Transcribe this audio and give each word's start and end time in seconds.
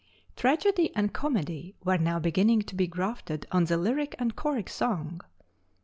Tragedy 0.35 0.89
and 0.95 1.13
comedy 1.13 1.75
were 1.83 1.99
now 1.99 2.17
beginning 2.17 2.63
to 2.63 2.73
be 2.73 2.87
grafted 2.87 3.45
on 3.51 3.65
the 3.65 3.77
lyric 3.77 4.15
and 4.17 4.35
choric 4.35 4.67
song. 4.67 5.21